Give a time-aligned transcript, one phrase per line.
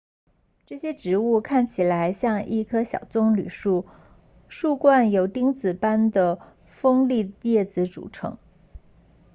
[0.65, 3.85] 这些植物看起来像一棵小棕榈树
[4.47, 8.39] 树冠由钉子般的锋利叶子组成